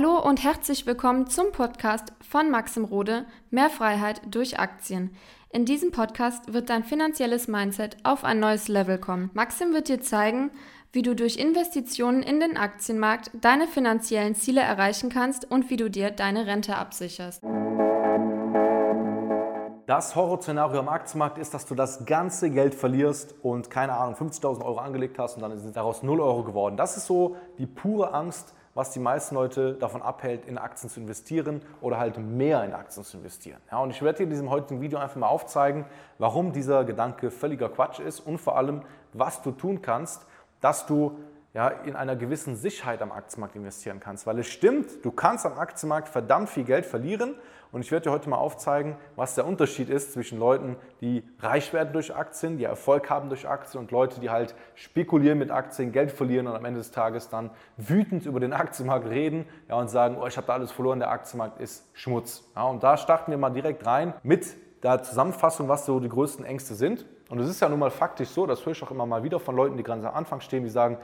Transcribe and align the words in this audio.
Hallo 0.00 0.18
und 0.18 0.42
herzlich 0.42 0.86
willkommen 0.86 1.26
zum 1.26 1.52
Podcast 1.52 2.14
von 2.26 2.50
Maxim 2.50 2.84
Rode 2.84 3.26
Mehr 3.50 3.68
Freiheit 3.68 4.22
durch 4.30 4.58
Aktien. 4.58 5.14
In 5.50 5.66
diesem 5.66 5.90
Podcast 5.90 6.54
wird 6.54 6.70
dein 6.70 6.84
finanzielles 6.84 7.48
Mindset 7.48 7.98
auf 8.02 8.24
ein 8.24 8.40
neues 8.40 8.68
Level 8.68 8.96
kommen. 8.96 9.28
Maxim 9.34 9.74
wird 9.74 9.88
dir 9.88 10.00
zeigen, 10.00 10.52
wie 10.90 11.02
du 11.02 11.14
durch 11.14 11.36
Investitionen 11.36 12.22
in 12.22 12.40
den 12.40 12.56
Aktienmarkt 12.56 13.30
deine 13.34 13.66
finanziellen 13.66 14.34
Ziele 14.34 14.62
erreichen 14.62 15.10
kannst 15.10 15.50
und 15.50 15.68
wie 15.68 15.76
du 15.76 15.90
dir 15.90 16.10
deine 16.10 16.46
Rente 16.46 16.76
absicherst. 16.76 17.42
Das 19.84 20.16
Horrorszenario 20.16 20.78
am 20.78 20.88
Aktienmarkt 20.88 21.36
ist, 21.36 21.52
dass 21.52 21.66
du 21.66 21.74
das 21.74 22.06
ganze 22.06 22.48
Geld 22.50 22.74
verlierst 22.74 23.34
und 23.42 23.68
keine 23.68 23.92
Ahnung, 23.92 24.14
50.000 24.14 24.64
Euro 24.64 24.78
angelegt 24.78 25.18
hast 25.18 25.36
und 25.36 25.42
dann 25.42 25.58
sind 25.58 25.76
daraus 25.76 26.02
0 26.02 26.22
Euro 26.22 26.42
geworden. 26.42 26.78
Das 26.78 26.96
ist 26.96 27.04
so 27.04 27.36
die 27.58 27.66
pure 27.66 28.14
Angst, 28.14 28.54
was 28.80 28.92
die 28.92 28.98
meisten 28.98 29.34
Leute 29.34 29.74
davon 29.74 30.00
abhält, 30.00 30.46
in 30.46 30.56
Aktien 30.56 30.88
zu 30.88 31.00
investieren 31.00 31.60
oder 31.82 31.98
halt 31.98 32.16
mehr 32.16 32.64
in 32.64 32.72
Aktien 32.72 33.04
zu 33.04 33.18
investieren. 33.18 33.58
Ja, 33.70 33.80
und 33.80 33.90
ich 33.90 34.00
werde 34.00 34.16
dir 34.16 34.24
in 34.24 34.30
diesem 34.30 34.48
heutigen 34.48 34.80
Video 34.80 34.98
einfach 34.98 35.16
mal 35.16 35.26
aufzeigen, 35.26 35.84
warum 36.16 36.54
dieser 36.54 36.84
Gedanke 36.84 37.30
völliger 37.30 37.68
Quatsch 37.68 38.00
ist 38.00 38.20
und 38.20 38.38
vor 38.38 38.56
allem, 38.56 38.80
was 39.12 39.42
du 39.42 39.50
tun 39.50 39.82
kannst, 39.82 40.24
dass 40.62 40.86
du 40.86 41.18
ja, 41.52 41.68
in 41.68 41.96
einer 41.96 42.14
gewissen 42.14 42.54
Sicherheit 42.54 43.02
am 43.02 43.10
Aktienmarkt 43.10 43.56
investieren 43.56 43.98
kannst. 43.98 44.26
Weil 44.26 44.38
es 44.38 44.46
stimmt, 44.46 45.04
du 45.04 45.10
kannst 45.10 45.44
am 45.46 45.58
Aktienmarkt 45.58 46.08
verdammt 46.08 46.48
viel 46.48 46.64
Geld 46.64 46.86
verlieren. 46.86 47.34
Und 47.72 47.82
ich 47.82 47.92
werde 47.92 48.04
dir 48.04 48.10
heute 48.10 48.28
mal 48.28 48.36
aufzeigen, 48.36 48.96
was 49.14 49.36
der 49.36 49.46
Unterschied 49.46 49.90
ist 49.90 50.12
zwischen 50.12 50.40
Leuten, 50.40 50.76
die 51.00 51.22
reich 51.38 51.72
werden 51.72 51.92
durch 51.92 52.14
Aktien, 52.14 52.58
die 52.58 52.64
Erfolg 52.64 53.08
haben 53.08 53.28
durch 53.28 53.48
Aktien 53.48 53.80
und 53.80 53.92
Leute, 53.92 54.20
die 54.20 54.28
halt 54.28 54.56
spekulieren 54.74 55.38
mit 55.38 55.52
Aktien, 55.52 55.92
Geld 55.92 56.10
verlieren 56.10 56.48
und 56.48 56.56
am 56.56 56.64
Ende 56.64 56.80
des 56.80 56.90
Tages 56.90 57.28
dann 57.28 57.50
wütend 57.76 58.26
über 58.26 58.40
den 58.40 58.52
Aktienmarkt 58.52 59.08
reden 59.08 59.46
ja, 59.68 59.76
und 59.76 59.88
sagen, 59.88 60.16
oh, 60.20 60.26
ich 60.26 60.36
habe 60.36 60.48
da 60.48 60.54
alles 60.54 60.72
verloren, 60.72 60.98
der 60.98 61.10
Aktienmarkt 61.10 61.60
ist 61.60 61.86
Schmutz. 61.92 62.42
Ja, 62.56 62.64
und 62.64 62.82
da 62.82 62.96
starten 62.96 63.30
wir 63.30 63.38
mal 63.38 63.50
direkt 63.50 63.86
rein 63.86 64.14
mit 64.24 64.48
der 64.82 65.04
Zusammenfassung, 65.04 65.68
was 65.68 65.86
so 65.86 66.00
die 66.00 66.08
größten 66.08 66.44
Ängste 66.44 66.74
sind. 66.74 67.06
Und 67.28 67.38
es 67.38 67.48
ist 67.48 67.60
ja 67.60 67.68
nun 67.68 67.78
mal 67.78 67.92
faktisch 67.92 68.30
so, 68.30 68.46
das 68.46 68.66
höre 68.66 68.72
ich 68.72 68.82
auch 68.82 68.90
immer 68.90 69.06
mal 69.06 69.22
wieder 69.22 69.38
von 69.38 69.54
Leuten, 69.54 69.76
die 69.76 69.84
ganz 69.84 70.04
am 70.04 70.14
Anfang 70.14 70.40
stehen, 70.40 70.64
die 70.64 70.70
sagen, 70.70 70.98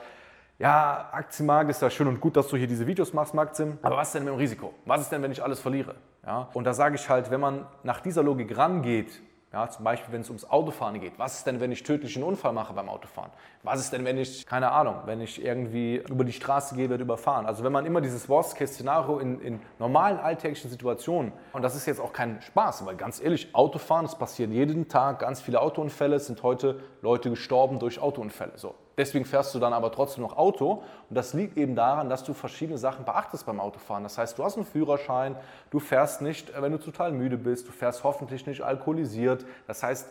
ja, 0.58 1.08
Aktienmarkt 1.12 1.70
ist 1.70 1.82
ja 1.82 1.90
schön 1.90 2.06
und 2.06 2.20
gut, 2.20 2.36
dass 2.36 2.48
du 2.48 2.56
hier 2.56 2.66
diese 2.66 2.86
Videos 2.86 3.12
machst, 3.12 3.34
Maxim, 3.34 3.78
aber 3.82 3.96
was 3.96 4.08
ist 4.08 4.14
denn 4.14 4.24
mit 4.24 4.32
dem 4.32 4.38
Risiko? 4.38 4.72
Was 4.84 5.02
ist 5.02 5.12
denn, 5.12 5.22
wenn 5.22 5.32
ich 5.32 5.42
alles 5.42 5.60
verliere? 5.60 5.94
Ja? 6.24 6.48
Und 6.54 6.64
da 6.64 6.72
sage 6.72 6.94
ich 6.94 7.08
halt, 7.08 7.30
wenn 7.30 7.40
man 7.40 7.66
nach 7.82 8.00
dieser 8.00 8.22
Logik 8.22 8.56
rangeht, 8.56 9.20
ja, 9.52 9.70
zum 9.70 9.84
Beispiel, 9.84 10.12
wenn 10.12 10.20
es 10.20 10.28
ums 10.28 10.44
Autofahren 10.44 11.00
geht. 11.00 11.18
Was 11.18 11.38
ist 11.38 11.46
denn, 11.46 11.60
wenn 11.60 11.72
ich 11.72 11.82
tödlichen 11.82 12.22
Unfall 12.22 12.52
mache 12.52 12.74
beim 12.74 12.88
Autofahren? 12.88 13.30
Was 13.62 13.80
ist 13.80 13.92
denn, 13.92 14.04
wenn 14.04 14.18
ich, 14.18 14.44
keine 14.44 14.70
Ahnung, 14.72 14.96
wenn 15.06 15.20
ich 15.20 15.42
irgendwie 15.42 15.96
über 15.96 16.24
die 16.24 16.32
Straße 16.32 16.74
gehe, 16.74 16.90
werde 16.90 17.04
überfahren? 17.04 17.46
Also 17.46 17.64
wenn 17.64 17.72
man 17.72 17.86
immer 17.86 18.00
dieses 18.00 18.28
Worst-Case-Szenario 18.28 19.18
in, 19.18 19.40
in, 19.40 19.60
normalen 19.78 20.18
alltäglichen 20.18 20.68
Situationen, 20.68 21.32
und 21.54 21.62
das 21.62 21.74
ist 21.74 21.86
jetzt 21.86 22.00
auch 22.00 22.12
kein 22.12 22.42
Spaß, 22.42 22.84
weil 22.84 22.96
ganz 22.96 23.18
ehrlich, 23.18 23.54
Autofahren, 23.54 24.04
es 24.04 24.14
passieren 24.14 24.52
jeden 24.52 24.88
Tag 24.88 25.20
ganz 25.20 25.40
viele 25.40 25.62
Autounfälle, 25.62 26.16
es 26.16 26.26
sind 26.26 26.42
heute 26.42 26.80
Leute 27.00 27.30
gestorben 27.30 27.78
durch 27.78 27.98
Autounfälle. 27.98 28.52
So. 28.56 28.74
Deswegen 28.96 29.24
fährst 29.24 29.54
du 29.54 29.58
dann 29.58 29.72
aber 29.72 29.92
trotzdem 29.92 30.22
noch 30.22 30.36
Auto. 30.36 30.82
Und 31.08 31.16
das 31.16 31.34
liegt 31.34 31.56
eben 31.56 31.74
daran, 31.74 32.08
dass 32.08 32.24
du 32.24 32.32
verschiedene 32.32 32.78
Sachen 32.78 33.04
beachtest 33.04 33.44
beim 33.44 33.60
Autofahren. 33.60 34.02
Das 34.02 34.16
heißt, 34.16 34.38
du 34.38 34.44
hast 34.44 34.56
einen 34.56 34.64
Führerschein, 34.64 35.36
du 35.70 35.80
fährst 35.80 36.22
nicht, 36.22 36.52
wenn 36.60 36.72
du 36.72 36.78
total 36.78 37.12
müde 37.12 37.36
bist, 37.36 37.68
du 37.68 37.72
fährst 37.72 38.04
hoffentlich 38.04 38.46
nicht 38.46 38.62
alkoholisiert. 38.62 39.44
Das 39.66 39.82
heißt, 39.82 40.08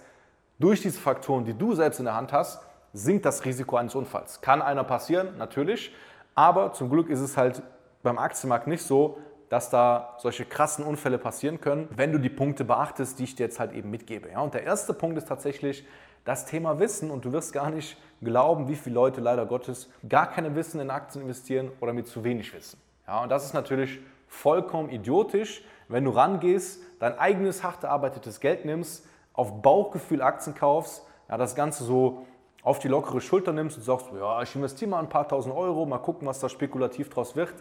durch 0.59 0.81
diese 0.81 0.99
Faktoren, 0.99 1.45
die 1.45 1.53
du 1.53 1.73
selbst 1.73 1.99
in 1.99 2.05
der 2.05 2.15
Hand 2.15 2.31
hast, 2.31 2.61
sinkt 2.93 3.25
das 3.25 3.43
Risiko 3.43 3.75
eines 3.75 3.95
Unfalls. 3.95 4.41
Kann 4.41 4.61
einer 4.61 4.83
passieren, 4.83 5.37
natürlich. 5.37 5.93
Aber 6.33 6.73
zum 6.73 6.89
Glück 6.89 7.09
ist 7.09 7.19
es 7.19 7.37
halt 7.37 7.61
beim 8.03 8.17
Aktienmarkt 8.17 8.67
nicht 8.67 8.83
so, 8.83 9.17
dass 9.49 9.69
da 9.69 10.15
solche 10.17 10.45
krassen 10.45 10.85
Unfälle 10.85 11.17
passieren 11.17 11.61
können, 11.61 11.87
wenn 11.95 12.11
du 12.11 12.19
die 12.19 12.29
Punkte 12.29 12.63
beachtest, 12.63 13.19
die 13.19 13.23
ich 13.25 13.35
dir 13.35 13.43
jetzt 13.43 13.59
halt 13.59 13.73
eben 13.73 13.89
mitgebe. 13.89 14.29
Ja, 14.31 14.41
und 14.41 14.53
der 14.53 14.63
erste 14.63 14.93
Punkt 14.93 15.17
ist 15.17 15.27
tatsächlich 15.27 15.85
das 16.25 16.45
Thema 16.45 16.79
Wissen 16.79 17.11
und 17.11 17.23
du 17.23 17.31
wirst 17.31 17.53
gar 17.53 17.69
nicht 17.69 17.97
glauben, 18.21 18.67
wie 18.67 18.75
viele 18.75 18.95
Leute 18.95 19.21
leider 19.21 19.45
Gottes 19.45 19.89
gar 20.09 20.29
keine 20.29 20.55
Wissen 20.55 20.81
in 20.81 20.89
Aktien 20.89 21.21
investieren 21.21 21.71
oder 21.79 21.93
mit 21.93 22.07
zu 22.07 22.23
wenig 22.23 22.53
Wissen. 22.53 22.79
Ja, 23.07 23.23
und 23.23 23.29
das 23.29 23.45
ist 23.45 23.53
natürlich 23.53 23.99
vollkommen 24.27 24.89
idiotisch, 24.89 25.63
wenn 25.87 26.03
du 26.03 26.11
rangehst, 26.11 26.81
dein 26.99 27.17
eigenes 27.19 27.63
hart 27.63 27.83
erarbeitetes 27.83 28.39
Geld 28.39 28.65
nimmst, 28.65 29.07
auf 29.33 29.61
Bauchgefühl 29.61 30.21
Aktien 30.21 30.55
kaufst, 30.55 31.05
ja, 31.29 31.37
das 31.37 31.55
Ganze 31.55 31.83
so 31.83 32.25
auf 32.63 32.79
die 32.79 32.87
lockere 32.87 33.21
Schulter 33.21 33.53
nimmst 33.53 33.77
und 33.77 33.83
sagst, 33.83 34.07
ja, 34.17 34.41
ich 34.41 34.55
investiere 34.55 34.89
mal 34.89 34.99
ein 34.99 35.09
paar 35.09 35.27
tausend 35.27 35.55
Euro, 35.55 35.85
mal 35.85 35.99
gucken, 35.99 36.27
was 36.27 36.39
da 36.39 36.49
spekulativ 36.49 37.09
draus 37.09 37.35
wird, 37.35 37.53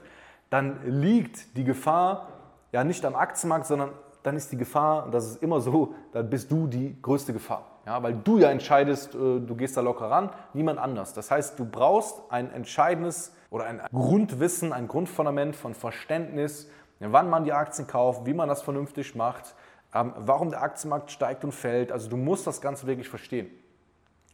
dann 0.48 0.80
liegt 0.86 1.56
die 1.58 1.64
Gefahr 1.64 2.28
ja 2.72 2.84
nicht 2.84 3.04
am 3.04 3.14
Aktienmarkt, 3.14 3.66
sondern 3.66 3.90
dann 4.24 4.36
ist 4.36 4.50
die 4.50 4.56
Gefahr, 4.56 5.04
und 5.04 5.14
das 5.14 5.26
ist 5.26 5.42
immer 5.42 5.60
so, 5.60 5.94
dann 6.12 6.28
bist 6.28 6.50
du 6.50 6.66
die 6.66 7.00
größte 7.00 7.32
Gefahr. 7.32 7.66
Ja, 7.86 8.02
weil 8.02 8.14
du 8.14 8.38
ja 8.38 8.50
entscheidest, 8.50 9.14
äh, 9.14 9.18
du 9.18 9.54
gehst 9.54 9.76
da 9.76 9.82
locker 9.82 10.10
ran, 10.10 10.30
niemand 10.54 10.78
anders. 10.78 11.12
Das 11.12 11.30
heißt, 11.30 11.58
du 11.58 11.66
brauchst 11.66 12.22
ein 12.30 12.50
entscheidendes 12.50 13.34
oder 13.50 13.66
ein 13.66 13.82
Grundwissen, 13.92 14.72
ein 14.72 14.88
Grundfundament 14.88 15.54
von 15.54 15.74
Verständnis, 15.74 16.70
wann 17.00 17.28
man 17.28 17.44
die 17.44 17.52
Aktien 17.52 17.86
kauft, 17.86 18.24
wie 18.24 18.32
man 18.32 18.48
das 18.48 18.62
vernünftig 18.62 19.14
macht, 19.14 19.54
ähm, 19.94 20.14
warum 20.16 20.48
der 20.48 20.62
Aktienmarkt 20.62 21.10
steigt 21.10 21.44
und 21.44 21.52
fällt. 21.52 21.92
Also 21.92 22.08
du 22.08 22.16
musst 22.16 22.46
das 22.46 22.62
Ganze 22.62 22.86
wirklich 22.86 23.10
verstehen. 23.10 23.50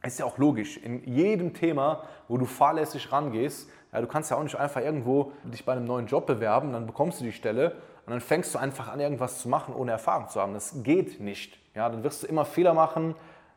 Ist 0.05 0.21
ja 0.21 0.25
auch 0.25 0.39
logisch. 0.39 0.77
In 0.77 1.03
jedem 1.05 1.53
Thema, 1.53 2.05
wo 2.29 2.39
du 2.39 2.47
fahrlässig 2.47 3.11
rangehst, 3.11 3.69
ja, 3.93 4.01
du 4.01 4.07
kannst 4.07 4.31
ja 4.31 4.37
auch 4.37 4.43
nicht 4.45 4.57
einfach 4.57 4.81
irgendwo 4.81 5.33
dich 5.43 5.65
bei 5.65 5.73
einem 5.73 5.85
neuen 5.85 6.07
Job 6.07 6.27
bewerben, 6.27 6.73
dann 6.73 6.87
bekommst 6.87 7.21
du 7.21 7.25
die 7.25 7.33
Stelle 7.33 7.75
und 8.11 8.15
dann 8.15 8.21
fängst 8.27 8.53
du 8.57 8.59
einfach 8.59 8.89
an, 8.89 8.99
irgendwas 8.99 9.39
zu 9.39 9.49
machen, 9.49 9.73
ohne 9.73 9.93
Erfahrung 9.93 10.29
zu 10.29 10.41
haben. 10.41 10.53
Das 10.53 10.83
geht 10.83 11.21
nicht. 11.21 11.57
Ja, 11.77 11.89
dann 11.89 12.03
wirst 12.03 12.25
du 12.25 12.27
immer 12.27 12.45
Fehler 12.45 12.75
machen, 12.75 13.15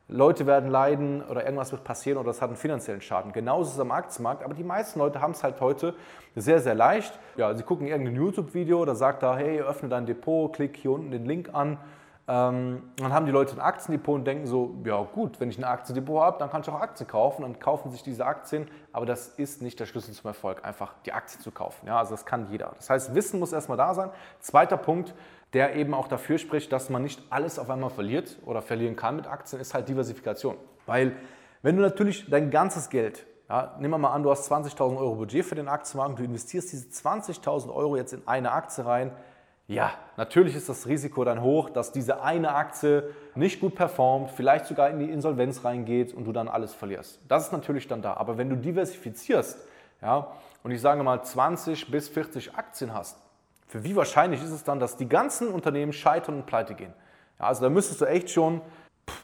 Leute 0.07 0.45
werden 0.45 0.69
leiden 0.69 1.23
oder 1.23 1.43
irgendwas 1.43 1.71
wird 1.71 1.83
passieren 1.83 2.19
oder 2.19 2.29
es 2.29 2.39
hat 2.39 2.49
einen 2.49 2.57
finanziellen 2.57 3.01
Schaden. 3.01 3.31
Genauso 3.31 3.69
ist 3.69 3.73
es 3.73 3.79
am 3.79 3.89
Aktienmarkt, 3.89 4.43
aber 4.43 4.53
die 4.53 4.63
meisten 4.63 4.99
Leute 4.99 5.21
haben 5.21 5.31
es 5.31 5.43
halt 5.43 5.59
heute 5.59 5.95
sehr, 6.35 6.59
sehr 6.59 6.75
leicht. 6.75 7.17
Ja, 7.35 7.55
sie 7.55 7.63
gucken 7.63 7.87
irgendein 7.87 8.15
YouTube-Video, 8.15 8.85
da 8.85 8.93
sagt 8.93 9.23
er, 9.23 9.37
hey, 9.37 9.59
öffne 9.59 9.89
dein 9.89 10.05
Depot, 10.05 10.53
klick 10.53 10.77
hier 10.77 10.91
unten 10.91 11.09
den 11.09 11.25
Link 11.25 11.49
an. 11.51 11.79
Ähm, 12.25 12.83
dann 12.95 13.11
haben 13.11 13.25
die 13.25 13.33
Leute 13.33 13.53
ein 13.53 13.59
Aktiendepot 13.59 14.15
und 14.15 14.25
denken 14.25 14.47
so, 14.47 14.75
ja 14.85 15.01
gut, 15.03 15.41
wenn 15.41 15.49
ich 15.49 15.57
ein 15.57 15.65
Aktiendepot 15.65 16.21
habe, 16.21 16.39
dann 16.39 16.49
kann 16.49 16.61
ich 16.61 16.69
auch 16.69 16.79
Aktien 16.79 17.07
kaufen 17.07 17.43
und 17.43 17.59
kaufen 17.59 17.91
sich 17.91 18.01
diese 18.01 18.25
Aktien. 18.25 18.69
Aber 18.93 19.05
das 19.05 19.27
ist 19.27 19.61
nicht 19.61 19.77
der 19.79 19.85
Schlüssel 19.85 20.13
zum 20.13 20.29
Erfolg, 20.29 20.63
einfach 20.63 20.93
die 21.05 21.11
Aktien 21.11 21.41
zu 21.41 21.51
kaufen. 21.51 21.85
Ja, 21.85 21.97
also 21.97 22.11
das 22.11 22.25
kann 22.25 22.49
jeder. 22.49 22.71
Das 22.77 22.89
heißt, 22.89 23.13
Wissen 23.13 23.39
muss 23.39 23.51
erstmal 23.51 23.77
da 23.77 23.93
sein. 23.93 24.09
Zweiter 24.39 24.77
Punkt, 24.77 25.13
der 25.51 25.75
eben 25.75 25.93
auch 25.93 26.07
dafür 26.07 26.37
spricht, 26.37 26.71
dass 26.71 26.89
man 26.89 27.03
nicht 27.03 27.21
alles 27.29 27.59
auf 27.59 27.69
einmal 27.69 27.89
verliert 27.89 28.37
oder 28.45 28.61
verlieren 28.61 28.95
kann 28.95 29.17
mit 29.17 29.27
Aktien, 29.27 29.61
ist 29.61 29.73
halt 29.73 29.89
Diversifikation. 29.89 30.55
Weil 30.85 31.17
wenn 31.61 31.75
du 31.75 31.81
natürlich 31.81 32.29
dein 32.29 32.51
ganzes 32.51 32.89
Geld, 32.89 33.25
ja, 33.49 33.75
nehmen 33.79 33.91
wir 33.91 33.97
mal 33.97 34.13
an, 34.13 34.23
du 34.23 34.31
hast 34.31 34.49
20.000 34.49 34.97
Euro 34.97 35.15
Budget 35.15 35.45
für 35.45 35.55
den 35.55 35.67
Aktienmarkt, 35.67 36.19
du 36.19 36.23
investierst 36.23 36.71
diese 36.71 36.87
20.000 36.87 37.73
Euro 37.73 37.97
jetzt 37.97 38.13
in 38.13 38.25
eine 38.25 38.51
Aktie 38.51 38.85
rein, 38.85 39.11
ja, 39.73 39.93
natürlich 40.17 40.55
ist 40.55 40.69
das 40.69 40.87
Risiko 40.87 41.23
dann 41.23 41.41
hoch, 41.41 41.69
dass 41.69 41.91
diese 41.91 42.21
eine 42.21 42.53
Aktie 42.53 43.09
nicht 43.35 43.59
gut 43.59 43.75
performt, 43.75 44.31
vielleicht 44.31 44.67
sogar 44.67 44.89
in 44.89 44.99
die 44.99 45.09
Insolvenz 45.09 45.63
reingeht 45.63 46.13
und 46.13 46.25
du 46.25 46.31
dann 46.31 46.47
alles 46.47 46.73
verlierst. 46.73 47.19
Das 47.27 47.45
ist 47.45 47.51
natürlich 47.51 47.87
dann 47.87 48.01
da. 48.01 48.13
Aber 48.13 48.37
wenn 48.37 48.49
du 48.49 48.55
diversifizierst, 48.55 49.57
ja, 50.01 50.27
und 50.63 50.71
ich 50.71 50.81
sage 50.81 51.03
mal 51.03 51.23
20 51.23 51.91
bis 51.91 52.09
40 52.09 52.55
Aktien 52.55 52.93
hast, 52.93 53.17
für 53.67 53.83
wie 53.83 53.95
wahrscheinlich 53.95 54.43
ist 54.43 54.51
es 54.51 54.63
dann, 54.63 54.79
dass 54.79 54.97
die 54.97 55.09
ganzen 55.09 55.47
Unternehmen 55.47 55.93
scheitern 55.93 56.35
und 56.35 56.45
pleite 56.45 56.75
gehen? 56.75 56.93
Ja, 57.39 57.47
also 57.47 57.63
da 57.63 57.69
müsstest 57.69 58.01
du 58.01 58.05
echt 58.05 58.29
schon 58.29 58.61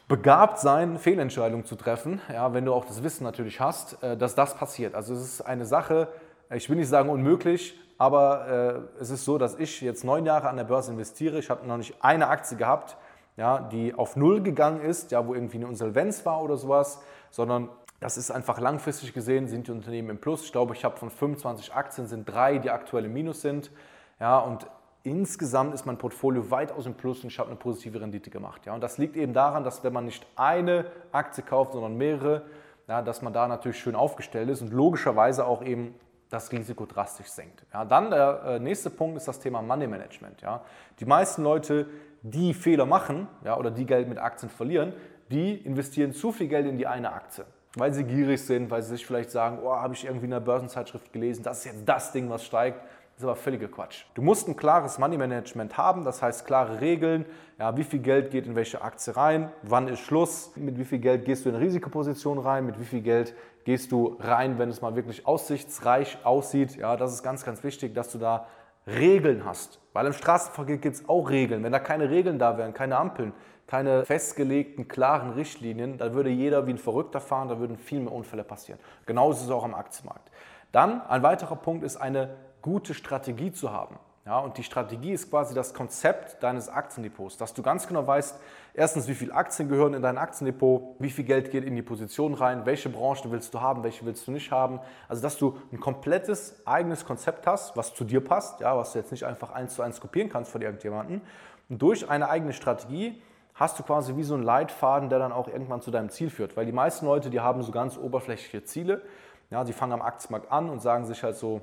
begabt 0.08 0.58
sein, 0.58 0.98
Fehlentscheidungen 0.98 1.64
zu 1.64 1.76
treffen, 1.76 2.20
ja, 2.30 2.52
wenn 2.52 2.64
du 2.64 2.74
auch 2.74 2.84
das 2.84 3.02
Wissen 3.02 3.24
natürlich 3.24 3.60
hast, 3.60 4.02
äh, 4.02 4.16
dass 4.16 4.34
das 4.34 4.54
passiert. 4.56 4.94
Also 4.94 5.14
es 5.14 5.22
ist 5.22 5.40
eine 5.42 5.64
Sache, 5.64 6.08
ich 6.56 6.68
will 6.68 6.76
nicht 6.76 6.88
sagen 6.88 7.08
unmöglich, 7.08 7.78
aber 7.98 8.88
äh, 8.98 9.02
es 9.02 9.10
ist 9.10 9.24
so, 9.24 9.38
dass 9.38 9.58
ich 9.58 9.80
jetzt 9.80 10.04
neun 10.04 10.26
Jahre 10.26 10.48
an 10.48 10.56
der 10.56 10.64
Börse 10.64 10.90
investiere. 10.90 11.38
Ich 11.38 11.50
habe 11.50 11.66
noch 11.66 11.76
nicht 11.76 11.94
eine 12.00 12.28
Aktie 12.28 12.56
gehabt, 12.56 12.96
ja, 13.36 13.60
die 13.60 13.94
auf 13.94 14.16
Null 14.16 14.42
gegangen 14.42 14.80
ist, 14.80 15.10
ja, 15.12 15.26
wo 15.26 15.34
irgendwie 15.34 15.58
eine 15.58 15.66
Insolvenz 15.66 16.24
war 16.26 16.42
oder 16.42 16.56
sowas, 16.56 17.00
sondern 17.30 17.68
das 18.00 18.16
ist 18.16 18.30
einfach 18.30 18.58
langfristig 18.58 19.12
gesehen, 19.12 19.46
sind 19.46 19.66
die 19.66 19.72
Unternehmen 19.72 20.10
im 20.10 20.18
Plus. 20.18 20.44
Ich 20.44 20.52
glaube, 20.52 20.74
ich 20.74 20.84
habe 20.84 20.96
von 20.96 21.10
25 21.10 21.74
Aktien 21.74 22.06
sind 22.06 22.24
drei, 22.26 22.58
die 22.58 22.70
aktuell 22.70 23.04
im 23.04 23.12
Minus 23.12 23.42
sind. 23.42 23.70
Ja, 24.18 24.38
und 24.38 24.66
insgesamt 25.02 25.74
ist 25.74 25.84
mein 25.84 25.98
Portfolio 25.98 26.50
weitaus 26.50 26.86
im 26.86 26.94
Plus 26.94 27.22
und 27.22 27.30
ich 27.30 27.38
habe 27.38 27.50
eine 27.50 27.58
positive 27.58 28.00
Rendite 28.00 28.30
gemacht. 28.30 28.64
Ja, 28.64 28.74
und 28.74 28.80
das 28.80 28.96
liegt 28.96 29.16
eben 29.16 29.34
daran, 29.34 29.64
dass 29.64 29.84
wenn 29.84 29.92
man 29.92 30.06
nicht 30.06 30.26
eine 30.36 30.86
Aktie 31.12 31.44
kauft, 31.44 31.74
sondern 31.74 31.96
mehrere, 31.96 32.42
ja, 32.88 33.02
dass 33.02 33.20
man 33.20 33.34
da 33.34 33.46
natürlich 33.46 33.78
schön 33.78 33.94
aufgestellt 33.94 34.48
ist 34.48 34.62
und 34.62 34.72
logischerweise 34.72 35.46
auch 35.46 35.62
eben 35.62 35.94
das 36.30 36.50
Risiko 36.52 36.86
drastisch 36.86 37.26
senkt. 37.26 37.64
Ja, 37.72 37.84
dann 37.84 38.10
der 38.10 38.42
äh, 38.46 38.58
nächste 38.58 38.88
Punkt 38.88 39.16
ist 39.16 39.26
das 39.26 39.38
Thema 39.38 39.60
Money 39.60 39.86
Management. 39.86 40.40
Ja. 40.40 40.62
Die 40.98 41.04
meisten 41.04 41.42
Leute, 41.42 41.86
die 42.22 42.54
Fehler 42.54 42.86
machen 42.86 43.28
ja, 43.44 43.56
oder 43.58 43.70
die 43.70 43.84
Geld 43.84 44.08
mit 44.08 44.18
Aktien 44.18 44.48
verlieren, 44.48 44.92
die 45.30 45.54
investieren 45.54 46.12
zu 46.12 46.32
viel 46.32 46.48
Geld 46.48 46.66
in 46.66 46.78
die 46.78 46.86
eine 46.86 47.12
Aktie, 47.12 47.44
weil 47.74 47.92
sie 47.92 48.04
gierig 48.04 48.44
sind, 48.44 48.70
weil 48.70 48.82
sie 48.82 48.90
sich 48.90 49.06
vielleicht 49.06 49.30
sagen, 49.30 49.58
oh, 49.62 49.72
habe 49.72 49.94
ich 49.94 50.04
irgendwie 50.04 50.26
in 50.26 50.32
einer 50.32 50.40
Börsenzeitschrift 50.40 51.12
gelesen, 51.12 51.42
das 51.42 51.58
ist 51.58 51.64
jetzt 51.66 51.88
das 51.88 52.12
Ding, 52.12 52.30
was 52.30 52.44
steigt 52.44 52.80
ist 53.20 53.24
aber 53.24 53.36
völliger 53.36 53.68
Quatsch. 53.68 54.04
Du 54.14 54.22
musst 54.22 54.48
ein 54.48 54.56
klares 54.56 54.98
Money 54.98 55.16
Management 55.16 55.76
haben, 55.76 56.04
das 56.04 56.22
heißt 56.22 56.46
klare 56.46 56.80
Regeln, 56.80 57.26
ja, 57.58 57.76
wie 57.76 57.84
viel 57.84 58.00
Geld 58.00 58.30
geht 58.30 58.46
in 58.46 58.54
welche 58.54 58.82
Aktie 58.82 59.16
rein, 59.16 59.50
wann 59.62 59.88
ist 59.88 60.00
Schluss, 60.00 60.52
mit 60.56 60.78
wie 60.78 60.84
viel 60.84 60.98
Geld 60.98 61.24
gehst 61.24 61.44
du 61.44 61.50
in 61.50 61.56
Risikoposition 61.56 62.38
rein, 62.38 62.66
mit 62.66 62.80
wie 62.80 62.84
viel 62.84 63.02
Geld 63.02 63.34
gehst 63.64 63.92
du 63.92 64.16
rein, 64.20 64.58
wenn 64.58 64.70
es 64.70 64.80
mal 64.80 64.96
wirklich 64.96 65.26
aussichtsreich 65.26 66.18
aussieht. 66.24 66.76
Ja, 66.76 66.96
das 66.96 67.12
ist 67.12 67.22
ganz, 67.22 67.44
ganz 67.44 67.62
wichtig, 67.62 67.94
dass 67.94 68.10
du 68.10 68.18
da 68.18 68.46
Regeln 68.86 69.44
hast. 69.44 69.80
Weil 69.92 70.06
im 70.06 70.12
Straßenverkehr 70.12 70.78
gibt 70.78 70.96
es 70.96 71.08
auch 71.08 71.30
Regeln. 71.30 71.62
Wenn 71.62 71.72
da 71.72 71.78
keine 71.78 72.10
Regeln 72.10 72.38
da 72.38 72.56
wären, 72.56 72.72
keine 72.72 72.96
Ampeln, 72.96 73.32
keine 73.66 74.04
festgelegten, 74.04 74.88
klaren 74.88 75.30
Richtlinien, 75.32 75.98
dann 75.98 76.14
würde 76.14 76.30
jeder 76.30 76.66
wie 76.66 76.72
ein 76.72 76.78
Verrückter 76.78 77.20
fahren, 77.20 77.48
da 77.48 77.58
würden 77.58 77.76
viel 77.76 78.00
mehr 78.00 78.12
Unfälle 78.12 78.44
passieren. 78.44 78.80
Genauso 79.06 79.40
ist 79.40 79.44
es 79.44 79.50
auch 79.50 79.64
am 79.64 79.74
Aktienmarkt. 79.74 80.30
Dann 80.72 81.02
ein 81.02 81.22
weiterer 81.22 81.56
Punkt 81.56 81.84
ist 81.84 81.96
eine 81.96 82.30
gute 82.62 82.94
Strategie 82.94 83.52
zu 83.52 83.72
haben. 83.72 83.98
Ja, 84.26 84.38
und 84.38 84.58
die 84.58 84.62
Strategie 84.62 85.12
ist 85.12 85.30
quasi 85.30 85.54
das 85.54 85.72
Konzept 85.72 86.42
deines 86.42 86.68
Aktiendepots, 86.68 87.38
dass 87.38 87.54
du 87.54 87.62
ganz 87.62 87.88
genau 87.88 88.06
weißt, 88.06 88.38
erstens, 88.74 89.08
wie 89.08 89.14
viele 89.14 89.34
Aktien 89.34 89.68
gehören 89.68 89.94
in 89.94 90.02
dein 90.02 90.18
Aktiendepot, 90.18 90.96
wie 90.98 91.08
viel 91.08 91.24
Geld 91.24 91.50
geht 91.50 91.64
in 91.64 91.74
die 91.74 91.82
Position 91.82 92.34
rein, 92.34 92.66
welche 92.66 92.90
Branchen 92.90 93.32
willst 93.32 93.54
du 93.54 93.60
haben, 93.62 93.82
welche 93.82 94.04
willst 94.04 94.26
du 94.28 94.30
nicht 94.30 94.52
haben. 94.52 94.78
Also, 95.08 95.22
dass 95.22 95.38
du 95.38 95.58
ein 95.72 95.80
komplettes 95.80 96.60
eigenes 96.66 97.06
Konzept 97.06 97.46
hast, 97.46 97.76
was 97.78 97.94
zu 97.94 98.04
dir 98.04 98.22
passt, 98.22 98.60
ja, 98.60 98.76
was 98.76 98.92
du 98.92 98.98
jetzt 98.98 99.10
nicht 99.10 99.24
einfach 99.24 99.50
eins 99.52 99.74
zu 99.74 99.82
eins 99.82 100.00
kopieren 100.00 100.28
kannst 100.28 100.52
von 100.52 100.60
irgendjemandem. 100.60 101.22
Und 101.70 101.80
durch 101.80 102.08
eine 102.10 102.28
eigene 102.28 102.52
Strategie 102.52 103.22
hast 103.54 103.78
du 103.78 103.82
quasi 103.82 104.16
wie 104.16 104.22
so 104.22 104.34
einen 104.34 104.42
Leitfaden, 104.42 105.08
der 105.08 105.18
dann 105.18 105.32
auch 105.32 105.48
irgendwann 105.48 105.80
zu 105.80 105.90
deinem 105.90 106.10
Ziel 106.10 106.28
führt. 106.28 106.56
Weil 106.58 106.66
die 106.66 106.72
meisten 106.72 107.06
Leute, 107.06 107.30
die 107.30 107.40
haben 107.40 107.62
so 107.62 107.72
ganz 107.72 107.96
oberflächliche 107.96 108.64
Ziele. 108.64 109.02
Ja, 109.50 109.64
sie 109.64 109.72
fangen 109.72 109.92
am 109.92 110.02
Aktienmarkt 110.02 110.52
an 110.52 110.68
und 110.68 110.80
sagen 110.80 111.06
sich 111.06 111.22
halt 111.22 111.36
so, 111.36 111.62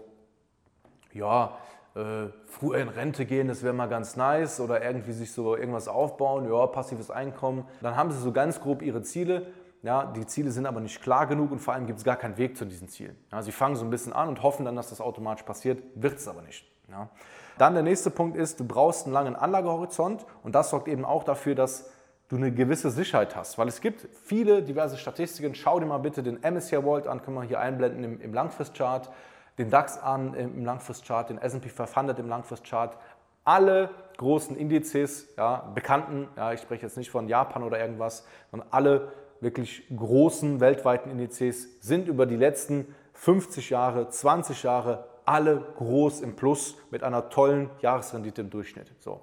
ja, 1.13 1.57
äh, 1.95 2.29
früher 2.45 2.77
in 2.77 2.89
Rente 2.89 3.25
gehen, 3.25 3.47
das 3.47 3.63
wäre 3.63 3.73
mal 3.73 3.87
ganz 3.87 4.15
nice 4.15 4.59
oder 4.59 4.83
irgendwie 4.83 5.13
sich 5.13 5.31
so 5.31 5.55
irgendwas 5.55 5.87
aufbauen, 5.87 6.47
ja, 6.51 6.67
passives 6.67 7.09
Einkommen. 7.09 7.65
Dann 7.81 7.95
haben 7.95 8.11
sie 8.11 8.19
so 8.19 8.31
ganz 8.31 8.61
grob 8.61 8.81
ihre 8.81 9.01
Ziele. 9.01 9.47
Ja, 9.83 10.05
die 10.05 10.25
Ziele 10.25 10.51
sind 10.51 10.65
aber 10.65 10.79
nicht 10.79 11.01
klar 11.01 11.27
genug 11.27 11.51
und 11.51 11.59
vor 11.59 11.73
allem 11.73 11.87
gibt 11.87 11.99
es 11.99 12.05
gar 12.05 12.15
keinen 12.15 12.37
Weg 12.37 12.57
zu 12.57 12.65
diesen 12.65 12.87
Zielen. 12.87 13.15
Ja, 13.31 13.41
sie 13.41 13.51
fangen 13.51 13.75
so 13.75 13.83
ein 13.83 13.89
bisschen 13.89 14.13
an 14.13 14.27
und 14.27 14.43
hoffen 14.43 14.65
dann, 14.65 14.75
dass 14.75 14.89
das 14.89 15.01
automatisch 15.01 15.43
passiert, 15.43 15.81
wird 15.95 16.17
es 16.17 16.27
aber 16.27 16.41
nicht. 16.41 16.65
Ja. 16.89 17.09
Dann 17.57 17.73
der 17.73 17.83
nächste 17.83 18.11
Punkt 18.11 18.37
ist, 18.37 18.59
du 18.59 18.65
brauchst 18.65 19.05
einen 19.05 19.13
langen 19.13 19.35
Anlagehorizont 19.35 20.25
und 20.43 20.53
das 20.53 20.69
sorgt 20.69 20.87
eben 20.87 21.05
auch 21.05 21.23
dafür, 21.23 21.55
dass 21.55 21.89
du 22.29 22.35
eine 22.35 22.51
gewisse 22.51 22.91
Sicherheit 22.91 23.35
hast. 23.35 23.57
Weil 23.57 23.67
es 23.67 23.81
gibt 23.81 24.07
viele 24.23 24.61
diverse 24.61 24.97
Statistiken. 24.97 25.55
Schau 25.55 25.79
dir 25.79 25.85
mal 25.85 25.97
bitte 25.97 26.21
den 26.21 26.39
MSCI 26.41 26.83
World 26.83 27.07
an, 27.07 27.21
können 27.21 27.37
wir 27.37 27.43
hier 27.43 27.59
einblenden 27.59 28.03
im, 28.03 28.21
im 28.21 28.33
Langfristchart 28.33 29.09
den 29.57 29.69
DAX 29.69 29.97
an 29.97 30.33
im 30.33 30.65
Langfristchart, 30.65 31.29
den 31.29 31.37
S&P 31.37 31.69
500 31.69 32.19
im 32.19 32.29
Langfristchart. 32.29 32.97
Alle 33.43 33.89
großen 34.17 34.55
Indizes, 34.55 35.27
ja, 35.37 35.71
bekannten, 35.73 36.27
ja, 36.35 36.53
ich 36.53 36.61
spreche 36.61 36.83
jetzt 36.83 36.97
nicht 36.97 37.09
von 37.09 37.27
Japan 37.27 37.63
oder 37.63 37.79
irgendwas, 37.79 38.25
sondern 38.51 38.67
alle 38.71 39.11
wirklich 39.39 39.83
großen 39.95 40.59
weltweiten 40.59 41.09
Indizes 41.09 41.79
sind 41.81 42.07
über 42.07 42.25
die 42.25 42.35
letzten 42.35 42.93
50 43.13 43.69
Jahre, 43.69 44.09
20 44.09 44.63
Jahre 44.63 45.05
alle 45.25 45.61
groß 45.75 46.21
im 46.21 46.35
Plus 46.35 46.77
mit 46.89 47.03
einer 47.03 47.29
tollen 47.29 47.69
Jahresrendite 47.81 48.41
im 48.41 48.49
Durchschnitt. 48.49 48.91
So. 48.99 49.21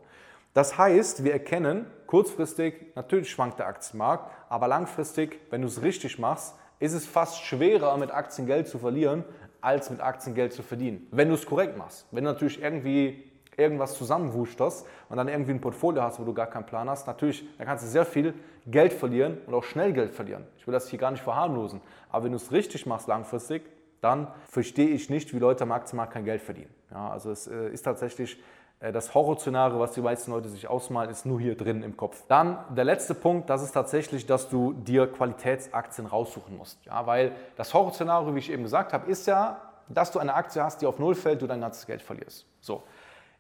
Das 0.52 0.76
heißt, 0.76 1.25
wir 1.25 1.32
erkennen 1.32 1.87
kurzfristig, 2.06 2.94
natürlich 2.94 3.30
schwankt 3.30 3.58
der 3.58 3.66
Aktienmarkt, 3.66 4.30
aber 4.48 4.69
langfristig, 4.69 5.40
wenn 5.50 5.62
du 5.62 5.66
es 5.66 5.82
richtig 5.82 6.19
machst, 6.19 6.54
ist 6.78 6.92
es 6.92 7.06
fast 7.06 7.42
schwerer, 7.42 7.96
mit 7.96 8.10
Aktien 8.10 8.46
Geld 8.46 8.69
zu 8.69 8.78
verlieren, 8.78 9.25
als 9.64 9.90
mit 9.90 10.00
Aktien 10.00 10.34
Geld 10.34 10.52
zu 10.52 10.62
verdienen. 10.62 11.06
Wenn 11.11 11.28
du 11.28 11.34
es 11.34 11.46
korrekt 11.46 11.76
machst. 11.76 12.06
Wenn 12.11 12.25
du 12.25 12.32
natürlich 12.32 12.62
irgendwie 12.62 13.31
irgendwas 13.56 13.96
zusammenwuschterst 13.96 14.87
und 15.08 15.16
dann 15.16 15.28
irgendwie 15.28 15.52
ein 15.52 15.61
Portfolio 15.61 16.02
hast, 16.02 16.20
wo 16.20 16.25
du 16.25 16.34
gar 16.34 16.46
keinen 16.46 16.66
Plan 16.66 16.90
hast, 16.90 17.06
natürlich, 17.06 17.46
dann 17.56 17.66
kannst 17.66 17.84
du 17.84 17.88
sehr 17.88 18.05
viel 18.05 18.34
Geld 18.66 18.93
verlieren 18.93 19.38
und 19.46 19.55
auch 19.55 19.64
schnell 19.64 19.93
Geld 19.93 20.12
verlieren. 20.12 20.44
Ich 20.58 20.66
will 20.66 20.72
das 20.72 20.88
hier 20.88 20.99
gar 20.99 21.11
nicht 21.11 21.22
verharmlosen. 21.22 21.81
Aber 22.11 22.25
wenn 22.25 22.32
du 22.32 22.37
es 22.37 22.52
richtig 22.52 22.87
machst 22.87 23.08
langfristig, 23.08 23.62
dann 24.00 24.28
verstehe 24.49 24.88
ich 24.88 25.08
nicht, 25.08 25.32
wie 25.32 25.38
Leute 25.38 25.64
am 25.64 25.72
Aktienmarkt 25.72 26.12
kein 26.12 26.25
Geld 26.25 26.43
verdienen. 26.43 26.70
Ja, 26.90 27.11
also 27.11 27.31
es 27.31 27.46
äh, 27.46 27.70
ist 27.70 27.82
tatsächlich 27.82 28.38
das 28.81 29.15
Horrorszenario, 29.15 29.79
was 29.79 29.93
die 29.93 30.00
meisten 30.00 30.31
Leute 30.31 30.49
sich 30.49 30.69
ausmalen, 30.69 31.11
ist 31.11 31.25
nur 31.25 31.41
hier 31.41 31.56
drin 31.56 31.82
im 31.82 31.97
Kopf. 31.97 32.23
Dann 32.29 32.59
der 32.75 32.85
letzte 32.85 33.15
Punkt, 33.15 33.49
das 33.49 33.62
ist 33.62 33.73
tatsächlich, 33.73 34.26
dass 34.26 34.49
du 34.49 34.73
dir 34.73 35.06
Qualitätsaktien 35.06 36.06
raussuchen 36.06 36.56
musst. 36.56 36.85
Ja, 36.85 37.06
weil 37.06 37.32
das 37.56 37.73
Horrorszenario, 37.73 38.35
wie 38.35 38.41
ich 38.41 38.53
eben 38.53 38.62
gesagt 38.62 38.93
habe, 38.93 39.11
ist 39.11 39.26
ja, 39.26 39.61
dass 39.88 40.11
du 40.11 40.19
eine 40.19 40.35
Aktie 40.35 40.62
hast, 40.62 40.82
die 40.82 40.87
auf 40.87 40.99
Null 40.99 41.15
fällt, 41.15 41.43
du 41.43 41.47
dein 41.47 41.61
ganzes 41.61 41.87
Geld 41.87 42.03
verlierst. 42.03 42.47
So. 42.61 42.82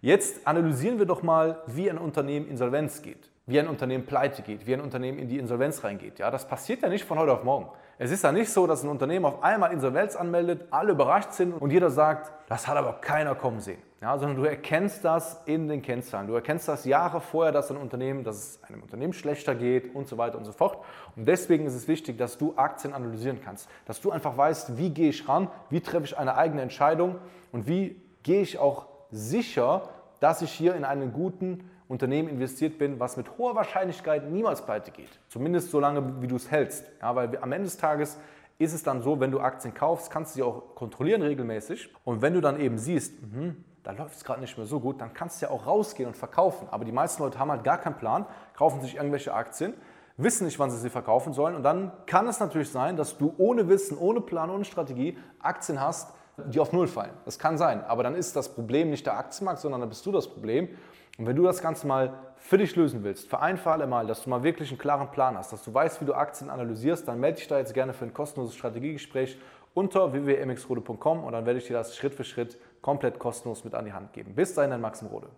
Jetzt 0.00 0.46
analysieren 0.46 0.98
wir 0.98 1.06
doch 1.06 1.22
mal, 1.22 1.62
wie 1.66 1.88
ein 1.88 1.98
Unternehmen 1.98 2.46
Insolvenz 2.48 3.00
geht, 3.00 3.30
wie 3.46 3.58
ein 3.58 3.68
Unternehmen 3.68 4.04
pleite 4.04 4.42
geht, 4.42 4.66
wie 4.66 4.74
ein 4.74 4.82
Unternehmen 4.82 5.18
in 5.18 5.28
die 5.28 5.38
Insolvenz 5.38 5.82
reingeht. 5.82 6.18
Ja, 6.18 6.30
das 6.30 6.46
passiert 6.46 6.82
ja 6.82 6.88
nicht 6.88 7.04
von 7.04 7.18
heute 7.18 7.32
auf 7.32 7.42
morgen. 7.42 7.70
Es 7.96 8.10
ist 8.10 8.24
ja 8.24 8.32
nicht 8.32 8.50
so, 8.50 8.66
dass 8.66 8.82
ein 8.82 8.88
Unternehmen 8.88 9.24
auf 9.24 9.42
einmal 9.42 9.72
Insolvenz 9.72 10.16
anmeldet, 10.16 10.66
alle 10.70 10.92
überrascht 10.92 11.32
sind 11.32 11.52
und 11.52 11.70
jeder 11.70 11.90
sagt, 11.90 12.32
das 12.48 12.66
hat 12.66 12.76
aber 12.76 12.94
keiner 12.94 13.34
kommen 13.36 13.60
sehen. 13.60 13.78
Ja, 14.00 14.18
sondern 14.18 14.36
du 14.36 14.44
erkennst 14.44 15.04
das 15.04 15.40
in 15.46 15.68
den 15.68 15.80
Kennzahlen. 15.80 16.26
Du 16.26 16.34
erkennst 16.34 16.68
das 16.68 16.84
Jahre 16.84 17.20
vorher, 17.20 17.52
dass 17.52 17.70
ein 17.70 17.76
Unternehmen, 17.78 18.22
dass 18.22 18.36
es 18.36 18.64
einem 18.64 18.82
Unternehmen 18.82 19.12
schlechter 19.14 19.54
geht 19.54 19.94
und 19.94 20.08
so 20.08 20.18
weiter 20.18 20.36
und 20.36 20.44
so 20.44 20.52
fort. 20.52 20.78
Und 21.16 21.26
deswegen 21.26 21.64
ist 21.64 21.74
es 21.74 21.88
wichtig, 21.88 22.18
dass 22.18 22.36
du 22.36 22.52
Aktien 22.56 22.92
analysieren 22.92 23.40
kannst. 23.42 23.68
Dass 23.86 24.00
du 24.02 24.10
einfach 24.10 24.36
weißt, 24.36 24.76
wie 24.76 24.90
gehe 24.90 25.08
ich 25.08 25.26
ran, 25.26 25.48
wie 25.70 25.80
treffe 25.80 26.04
ich 26.04 26.18
eine 26.18 26.36
eigene 26.36 26.60
Entscheidung 26.60 27.16
und 27.50 27.66
wie 27.66 27.98
gehe 28.22 28.42
ich 28.42 28.58
auch 28.58 28.88
sicher, 29.10 29.88
dass 30.20 30.42
ich 30.42 30.50
hier 30.52 30.74
in 30.74 30.84
einen 30.84 31.12
guten 31.12 31.70
Unternehmen 31.88 32.28
investiert 32.28 32.78
bin, 32.78 32.98
was 32.98 33.16
mit 33.16 33.38
hoher 33.38 33.54
Wahrscheinlichkeit 33.54 34.30
niemals 34.30 34.64
pleite 34.64 34.90
geht. 34.90 35.10
Zumindest 35.28 35.70
so 35.70 35.80
lange, 35.80 36.22
wie 36.22 36.26
du 36.26 36.36
es 36.36 36.50
hältst. 36.50 36.84
Ja, 37.02 37.14
weil 37.14 37.36
am 37.38 37.52
Ende 37.52 37.64
des 37.64 37.76
Tages 37.76 38.18
ist 38.58 38.72
es 38.72 38.82
dann 38.82 39.02
so, 39.02 39.20
wenn 39.20 39.30
du 39.30 39.40
Aktien 39.40 39.74
kaufst, 39.74 40.10
kannst 40.10 40.34
du 40.34 40.36
sie 40.36 40.42
auch 40.42 40.74
kontrollieren 40.74 41.22
regelmäßig. 41.22 41.92
Und 42.04 42.22
wenn 42.22 42.34
du 42.34 42.40
dann 42.40 42.58
eben 42.60 42.78
siehst, 42.78 43.12
mh, 43.20 43.54
da 43.82 43.92
läuft 43.92 44.16
es 44.16 44.24
gerade 44.24 44.40
nicht 44.40 44.56
mehr 44.56 44.66
so 44.66 44.80
gut, 44.80 45.00
dann 45.00 45.12
kannst 45.12 45.42
du 45.42 45.46
ja 45.46 45.52
auch 45.52 45.66
rausgehen 45.66 46.08
und 46.08 46.16
verkaufen. 46.16 46.68
Aber 46.70 46.84
die 46.84 46.92
meisten 46.92 47.22
Leute 47.22 47.38
haben 47.38 47.50
halt 47.50 47.64
gar 47.64 47.78
keinen 47.78 47.96
Plan, 47.96 48.24
kaufen 48.56 48.80
sich 48.80 48.96
irgendwelche 48.96 49.34
Aktien, 49.34 49.74
wissen 50.16 50.46
nicht, 50.46 50.58
wann 50.58 50.70
sie 50.70 50.78
sie 50.78 50.88
verkaufen 50.88 51.34
sollen. 51.34 51.54
Und 51.54 51.64
dann 51.64 51.92
kann 52.06 52.26
es 52.26 52.40
natürlich 52.40 52.70
sein, 52.70 52.96
dass 52.96 53.18
du 53.18 53.34
ohne 53.36 53.68
Wissen, 53.68 53.98
ohne 53.98 54.22
Plan, 54.22 54.48
ohne 54.48 54.64
Strategie 54.64 55.18
Aktien 55.40 55.80
hast, 55.80 56.14
die 56.36 56.58
auf 56.60 56.72
Null 56.72 56.86
fallen. 56.86 57.12
Das 57.24 57.38
kann 57.38 57.58
sein. 57.58 57.84
Aber 57.84 58.02
dann 58.02 58.14
ist 58.14 58.34
das 58.36 58.54
Problem 58.54 58.90
nicht 58.90 59.04
der 59.06 59.18
Aktienmarkt, 59.18 59.60
sondern 59.60 59.80
dann 59.80 59.88
bist 59.90 60.04
du 60.06 60.12
das 60.12 60.28
Problem. 60.28 60.68
Und 61.18 61.26
wenn 61.26 61.36
du 61.36 61.44
das 61.44 61.62
Ganze 61.62 61.86
mal 61.86 62.18
für 62.36 62.58
dich 62.58 62.74
lösen 62.74 63.04
willst, 63.04 63.28
für 63.28 63.40
ein 63.40 63.56
für 63.56 63.70
alle 63.70 63.86
Mal, 63.86 64.06
dass 64.06 64.24
du 64.24 64.30
mal 64.30 64.42
wirklich 64.42 64.70
einen 64.70 64.78
klaren 64.78 65.10
Plan 65.10 65.38
hast, 65.38 65.52
dass 65.52 65.62
du 65.62 65.72
weißt, 65.72 66.00
wie 66.00 66.04
du 66.04 66.14
Aktien 66.14 66.50
analysierst, 66.50 67.06
dann 67.06 67.20
melde 67.20 67.38
dich 67.38 67.48
da 67.48 67.58
jetzt 67.58 67.72
gerne 67.72 67.94
für 67.94 68.04
ein 68.04 68.12
kostenloses 68.12 68.56
Strategiegespräch 68.56 69.38
unter 69.74 70.12
www.mxrode.com 70.12 71.24
und 71.24 71.32
dann 71.32 71.46
werde 71.46 71.58
ich 71.58 71.66
dir 71.66 71.74
das 71.74 71.96
Schritt 71.96 72.14
für 72.14 72.24
Schritt 72.24 72.58
komplett 72.80 73.18
kostenlos 73.18 73.64
mit 73.64 73.74
an 73.74 73.84
die 73.84 73.92
Hand 73.92 74.12
geben. 74.12 74.34
Bis 74.34 74.54
dahin, 74.54 74.70
dein 74.70 74.80
Maxim 74.80 75.08
Rode. 75.08 75.28